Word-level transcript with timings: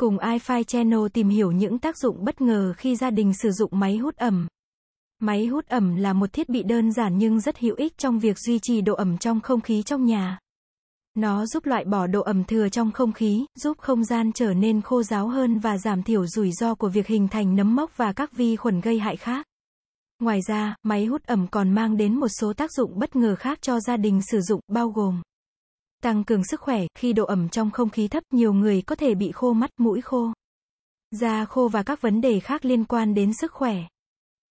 Cùng 0.00 0.18
iFi 0.18 0.62
Channel 0.62 1.00
tìm 1.12 1.28
hiểu 1.28 1.52
những 1.52 1.78
tác 1.78 1.98
dụng 1.98 2.24
bất 2.24 2.40
ngờ 2.40 2.74
khi 2.76 2.96
gia 2.96 3.10
đình 3.10 3.32
sử 3.34 3.50
dụng 3.50 3.70
máy 3.72 3.96
hút 3.96 4.16
ẩm. 4.16 4.48
Máy 5.20 5.46
hút 5.46 5.66
ẩm 5.66 5.96
là 5.96 6.12
một 6.12 6.32
thiết 6.32 6.48
bị 6.48 6.62
đơn 6.62 6.92
giản 6.92 7.18
nhưng 7.18 7.40
rất 7.40 7.58
hữu 7.58 7.74
ích 7.76 7.98
trong 7.98 8.18
việc 8.18 8.38
duy 8.38 8.58
trì 8.58 8.80
độ 8.80 8.94
ẩm 8.94 9.18
trong 9.18 9.40
không 9.40 9.60
khí 9.60 9.82
trong 9.82 10.04
nhà. 10.04 10.38
Nó 11.14 11.46
giúp 11.46 11.66
loại 11.66 11.84
bỏ 11.84 12.06
độ 12.06 12.20
ẩm 12.20 12.44
thừa 12.44 12.68
trong 12.68 12.92
không 12.92 13.12
khí, 13.12 13.46
giúp 13.54 13.78
không 13.78 14.04
gian 14.04 14.32
trở 14.32 14.54
nên 14.54 14.80
khô 14.80 15.02
ráo 15.02 15.28
hơn 15.28 15.58
và 15.58 15.78
giảm 15.78 16.02
thiểu 16.02 16.26
rủi 16.26 16.52
ro 16.52 16.74
của 16.74 16.88
việc 16.88 17.06
hình 17.06 17.28
thành 17.28 17.56
nấm 17.56 17.76
mốc 17.76 17.96
và 17.96 18.12
các 18.12 18.32
vi 18.32 18.56
khuẩn 18.56 18.80
gây 18.80 18.98
hại 18.98 19.16
khác. 19.16 19.46
Ngoài 20.20 20.40
ra, 20.48 20.76
máy 20.82 21.06
hút 21.06 21.22
ẩm 21.26 21.46
còn 21.50 21.72
mang 21.72 21.96
đến 21.96 22.14
một 22.20 22.28
số 22.28 22.52
tác 22.52 22.72
dụng 22.72 22.98
bất 22.98 23.16
ngờ 23.16 23.36
khác 23.36 23.58
cho 23.62 23.80
gia 23.80 23.96
đình 23.96 24.20
sử 24.22 24.40
dụng, 24.40 24.60
bao 24.68 24.88
gồm 24.88 25.22
tăng 26.04 26.24
cường 26.24 26.44
sức 26.44 26.60
khỏe, 26.60 26.86
khi 26.94 27.12
độ 27.12 27.24
ẩm 27.24 27.48
trong 27.48 27.70
không 27.70 27.90
khí 27.90 28.08
thấp, 28.08 28.22
nhiều 28.30 28.52
người 28.52 28.82
có 28.82 28.94
thể 28.94 29.14
bị 29.14 29.32
khô 29.32 29.52
mắt, 29.52 29.70
mũi 29.78 30.00
khô, 30.00 30.32
da 31.10 31.44
khô 31.44 31.68
và 31.68 31.82
các 31.82 32.00
vấn 32.00 32.20
đề 32.20 32.40
khác 32.40 32.64
liên 32.64 32.84
quan 32.84 33.14
đến 33.14 33.32
sức 33.32 33.52
khỏe. 33.52 33.76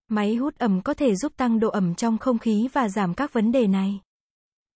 Máy 0.08 0.35
hút 0.35 0.55
ẩm 0.58 0.81
có 0.81 0.94
thể 0.94 1.16
giúp 1.16 1.31
tăng 1.38 1.59
độ 1.59 1.70
ẩm 1.70 1.95
trong 1.95 2.17
không 2.17 2.39
khí 2.39 2.67
và 2.73 2.89
giảm 2.89 3.13
các 3.13 3.34
vấn 3.34 3.52
đề 3.52 3.67
này. 3.67 3.99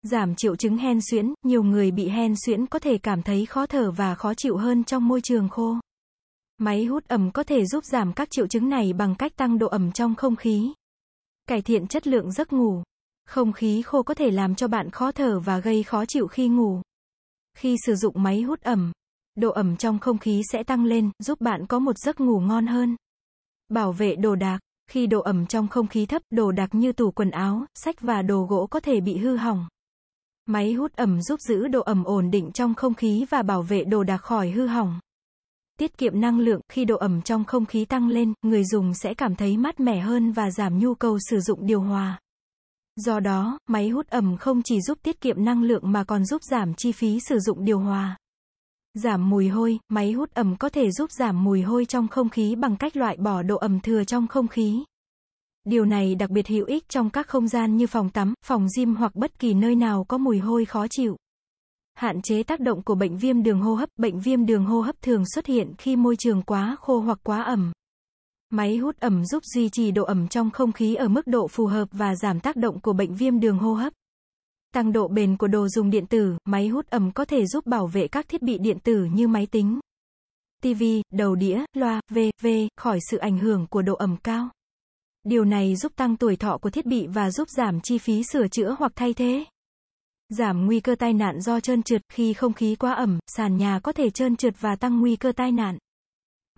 Giảm 0.04 0.36
triệu 0.36 0.56
chứng 0.56 0.78
hen 0.78 1.00
suyễn, 1.02 1.34
nhiều 1.44 1.64
người 1.64 1.92
bị 1.92 2.10
hen 2.10 2.34
suyễn 2.46 2.66
có 2.66 2.80
thể 2.80 2.98
cảm 2.98 3.22
thấy 3.22 3.46
khó 3.46 3.66
thở 3.66 3.92
và 3.92 4.16
khó 4.16 4.34
chịu 4.34 4.58
hơn 4.58 4.84
trong 4.84 5.08
môi 5.08 5.22
trường 5.22 5.50
khô. 5.50 5.76
Máy 6.58 6.86
hút 6.86 7.08
ẩm 7.08 7.32
có 7.32 7.44
thể 7.44 7.66
giúp 7.66 7.84
giảm 7.86 8.14
các 8.14 8.28
triệu 8.32 8.48
chứng 8.48 8.70
này 8.70 8.94
bằng 8.94 9.16
cách 9.16 9.36
tăng 9.36 9.58
độ 9.58 9.68
ẩm 9.68 9.92
trong 9.92 10.16
không 10.16 10.36
khí. 10.36 10.74
Cải 11.48 11.62
thiện 11.62 11.88
chất 11.88 12.08
lượng 12.08 12.32
giấc 12.32 12.54
ngủ. 12.54 12.84
Không 13.28 13.54
khí 13.54 13.82
khô 13.82 14.04
có 14.04 14.14
thể 14.14 14.32
làm 14.32 14.56
cho 14.56 14.68
bạn 14.68 14.90
khó 14.90 15.12
thở 15.12 15.40
và 15.40 15.60
gây 15.60 15.84
khó 15.84 16.06
chịu 16.06 16.28
khi 16.28 16.48
ngủ. 16.48 16.82
Khi 17.58 17.76
sử 17.86 17.96
dụng 17.96 18.24
máy 18.24 18.42
hút 18.42 18.62
ẩm, 18.62 18.92
độ 19.36 19.52
ẩm 19.52 19.78
trong 19.78 20.00
không 20.00 20.18
khí 20.18 20.42
sẽ 20.52 20.64
tăng 20.64 20.86
lên, 20.86 21.12
giúp 21.20 21.42
bạn 21.42 21.66
có 21.68 21.80
một 21.80 21.98
giấc 21.98 22.20
ngủ 22.20 22.40
ngon 22.40 22.68
hơn. 22.68 22.96
Bảo 23.70 23.92
vệ 23.92 24.16
đồ 24.16 24.36
đạc. 24.36 24.60
Khi 24.92 25.08
độ 25.08 25.22
ẩm 25.22 25.46
trong 25.46 25.68
không 25.68 25.88
khí 25.88 26.06
thấp, 26.06 26.22
đồ 26.30 26.52
đạc 26.52 26.70
như 26.72 26.92
tủ 26.92 27.12
quần 27.12 27.32
áo, 27.32 27.66
sách 27.76 28.02
và 28.02 28.22
đồ 28.22 28.44
gỗ 28.44 28.68
có 28.68 28.80
thể 28.80 29.02
bị 29.02 29.18
hư 29.18 29.36
hỏng. 29.36 29.68
Máy 30.46 30.74
hút 30.74 30.94
ẩm 30.96 31.22
giúp 31.22 31.40
giữ 31.40 31.68
độ 31.68 31.82
ẩm 31.82 32.04
ổn 32.04 32.32
định 32.32 32.52
trong 32.52 32.76
không 32.76 32.94
khí 32.94 33.26
và 33.30 33.42
bảo 33.42 33.62
vệ 33.62 33.84
đồ 33.84 34.04
đạc 34.04 34.18
khỏi 34.18 34.50
hư 34.50 34.68
hỏng. 34.68 35.00
Tiết 35.80 35.98
kiệm 35.98 36.22
năng 36.22 36.40
lượng, 36.40 36.62
khi 36.70 36.86
độ 36.86 36.98
ẩm 36.98 37.22
trong 37.22 37.46
không 37.46 37.66
khí 37.66 37.86
tăng 37.86 38.08
lên, 38.08 38.34
người 38.42 38.64
dùng 38.66 38.94
sẽ 38.94 39.14
cảm 39.14 39.36
thấy 39.36 39.58
mát 39.58 39.80
mẻ 39.80 40.00
hơn 40.00 40.32
và 40.32 40.52
giảm 40.52 40.80
nhu 40.80 40.96
cầu 40.96 41.18
sử 41.30 41.40
dụng 41.40 41.68
điều 41.68 41.82
hòa. 41.82 42.20
Do 42.98 43.20
đó, 43.20 43.60
máy 43.68 43.90
hút 43.90 44.08
ẩm 44.08 44.38
không 44.38 44.62
chỉ 44.64 44.82
giúp 44.82 44.98
tiết 45.04 45.22
kiệm 45.22 45.46
năng 45.46 45.64
lượng 45.64 45.92
mà 45.92 46.04
còn 46.04 46.26
giúp 46.26 46.44
giảm 46.44 46.74
chi 46.74 46.92
phí 46.92 47.20
sử 47.20 47.40
dụng 47.40 47.66
điều 47.66 47.80
hòa. 47.80 48.18
Giảm 48.94 49.30
mùi 49.30 49.48
hôi, 49.48 49.80
máy 49.90 50.12
hút 50.12 50.32
ẩm 50.34 50.56
có 50.60 50.70
thể 50.70 50.92
giúp 50.92 51.12
giảm 51.12 51.44
mùi 51.44 51.62
hôi 51.62 51.86
trong 51.86 52.08
không 52.08 52.30
khí 52.30 52.56
bằng 52.56 52.76
cách 52.76 52.98
loại 52.98 53.18
bỏ 53.18 53.44
độ 53.44 53.58
ẩm 53.58 53.80
thừa 53.80 54.04
trong 54.04 54.28
không 54.28 54.48
khí. 54.48 54.84
Điều 55.64 55.86
này 55.86 56.16
đặc 56.16 56.30
biệt 56.30 56.48
hữu 56.48 56.66
ích 56.66 56.90
trong 56.90 57.10
các 57.10 57.28
không 57.28 57.48
gian 57.48 57.78
như 57.78 57.88
phòng 57.88 58.10
tắm, 58.10 58.34
phòng 58.46 58.68
gym 58.78 58.96
hoặc 58.96 59.16
bất 59.16 59.40
kỳ 59.40 59.54
nơi 59.54 59.76
nào 59.76 60.04
có 60.04 60.18
mùi 60.18 60.40
hôi 60.40 60.66
khó 60.66 60.88
chịu. 60.90 61.18
Hạn 61.94 62.22
chế 62.22 62.44
tác 62.44 62.60
động 62.60 62.82
của 62.84 62.96
bệnh 62.96 63.18
viêm 63.18 63.44
đường 63.44 63.62
hô 63.62 63.76
hấp, 63.76 63.90
bệnh 63.98 64.20
viêm 64.20 64.46
đường 64.46 64.66
hô 64.66 64.82
hấp 64.82 65.02
thường 65.02 65.24
xuất 65.36 65.46
hiện 65.46 65.74
khi 65.78 65.96
môi 65.96 66.16
trường 66.16 66.42
quá 66.42 66.76
khô 66.80 67.00
hoặc 67.00 67.20
quá 67.24 67.42
ẩm. 67.42 67.72
Máy 68.50 68.78
hút 68.78 69.00
ẩm 69.00 69.26
giúp 69.26 69.44
duy 69.46 69.70
trì 69.70 69.92
độ 69.92 70.04
ẩm 70.04 70.28
trong 70.28 70.52
không 70.52 70.72
khí 70.72 70.96
ở 70.96 71.08
mức 71.08 71.28
độ 71.28 71.48
phù 71.48 71.66
hợp 71.66 71.88
và 71.92 72.16
giảm 72.16 72.40
tác 72.40 72.56
động 72.56 72.80
của 72.80 72.94
bệnh 72.94 73.16
viêm 73.16 73.40
đường 73.40 73.58
hô 73.58 73.74
hấp. 73.74 73.94
Tăng 74.74 74.92
độ 74.92 75.08
bền 75.08 75.38
của 75.38 75.48
đồ 75.48 75.68
dùng 75.68 75.90
điện 75.90 76.06
tử, 76.06 76.38
máy 76.46 76.68
hút 76.68 76.88
ẩm 76.90 77.12
có 77.12 77.26
thể 77.26 77.46
giúp 77.46 77.66
bảo 77.66 77.88
vệ 77.88 78.08
các 78.08 78.28
thiết 78.28 78.42
bị 78.42 78.58
điện 78.58 78.78
tử 78.84 79.06
như 79.14 79.28
máy 79.28 79.46
tính, 79.46 79.80
TV, 80.62 80.84
đầu 81.14 81.36
đĩa, 81.36 81.64
loa, 81.74 82.02
v.v. 82.10 82.48
khỏi 82.78 83.00
sự 83.12 83.18
ảnh 83.18 83.38
hưởng 83.38 83.68
của 83.68 83.82
độ 83.82 83.94
ẩm 83.94 84.18
cao. 84.24 84.50
Điều 85.24 85.46
này 85.46 85.76
giúp 85.76 85.92
tăng 85.96 86.18
tuổi 86.18 86.36
thọ 86.36 86.58
của 86.58 86.70
thiết 86.70 86.86
bị 86.86 87.08
và 87.08 87.32
giúp 87.32 87.50
giảm 87.50 87.82
chi 87.82 87.98
phí 87.98 88.24
sửa 88.24 88.48
chữa 88.48 88.76
hoặc 88.80 88.92
thay 88.96 89.14
thế. 89.14 89.46
Giảm 90.30 90.66
nguy 90.66 90.80
cơ 90.80 90.96
tai 90.96 91.14
nạn 91.14 91.42
do 91.42 91.60
trơn 91.60 91.84
trượt 91.84 92.02
khi 92.10 92.34
không 92.34 92.54
khí 92.54 92.76
quá 92.76 92.94
ẩm, 92.94 93.20
sàn 93.28 93.58
nhà 93.58 93.80
có 93.80 93.92
thể 93.92 94.10
trơn 94.10 94.36
trượt 94.36 94.54
và 94.60 94.76
tăng 94.76 95.00
nguy 95.00 95.16
cơ 95.16 95.32
tai 95.32 95.52
nạn. 95.52 95.78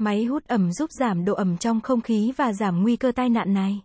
Máy 0.02 0.26
hút 0.26 0.44
ẩm 0.48 0.72
giúp 0.72 0.92
giảm 0.92 1.26
độ 1.26 1.34
ẩm 1.34 1.58
trong 1.58 1.82
không 1.82 2.02
khí 2.02 2.34
và 2.38 2.54
giảm 2.54 2.82
nguy 2.82 2.96
cơ 2.96 3.12
tai 3.12 3.30
nạn 3.30 3.54
này. 3.54 3.82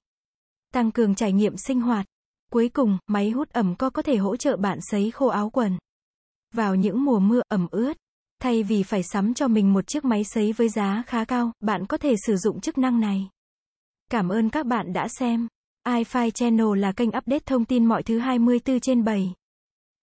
Tăng 0.73 0.91
cường 0.91 1.15
trải 1.15 1.33
nghiệm 1.33 1.57
sinh 1.57 1.81
hoạt. 1.81 2.07
Cuối 2.53 2.69
cùng, 2.69 2.99
máy 3.07 3.31
hút 3.31 3.49
ẩm 3.51 3.75
có 3.79 3.91
có 3.91 4.03
thể 4.03 4.17
hỗ 4.17 4.37
trợ 4.37 4.57
bạn 4.57 4.79
sấy 4.83 5.11
khô 5.11 5.27
áo 5.27 5.51
quần. 5.51 5.79
Vào 6.53 6.75
những 6.75 7.05
mùa 7.05 7.19
mưa 7.19 7.43
ẩm 7.49 7.67
ướt, 7.71 7.97
thay 8.43 8.63
vì 8.63 8.83
phải 8.83 9.03
sắm 9.03 9.35
cho 9.35 9.49
mình 9.49 9.73
một 9.73 9.87
chiếc 9.87 10.05
máy 10.05 10.25
sấy 10.25 10.53
với 10.53 10.69
giá 10.69 11.03
khá 11.07 11.25
cao, 11.25 11.53
bạn 11.61 11.87
có 11.87 11.97
thể 11.97 12.15
sử 12.27 12.37
dụng 12.37 12.61
chức 12.61 12.79
năng 12.79 13.01
này. 13.01 13.29
Cảm 14.11 14.29
ơn 14.29 14.51
các 14.51 14.67
bạn 14.67 14.93
đã 14.93 15.09
xem. 15.09 15.49
iFi 15.87 16.31
Channel 16.31 16.79
là 16.79 16.93
kênh 16.93 17.09
update 17.09 17.45
thông 17.47 17.65
tin 17.65 17.87
mọi 17.87 18.03
thứ 18.03 18.19
24 18.19 18.81
trên 18.81 19.05
7. 19.05 19.33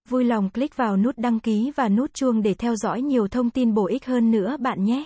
Vui 0.10 0.24
lòng 0.24 0.50
click 0.50 0.78
vào 0.78 0.98
nút 0.98 1.18
đăng 1.18 1.40
ký 1.40 1.72
và 1.76 1.90
nút 1.90 2.14
chuông 2.14 2.42
để 2.42 2.54
theo 2.54 2.76
dõi 2.76 3.02
nhiều 3.02 3.28
thông 3.28 3.50
tin 3.50 3.74
bổ 3.74 3.88
ích 3.88 4.06
hơn 4.06 4.32
nữa 4.32 4.58
bạn 4.60 4.84
nhé. 4.84 5.06